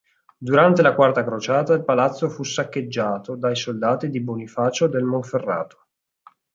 [0.35, 5.85] Durante la Quarta Crociata il palazzo fu saccheggiato dai soldati di Bonifacio del Monferrato.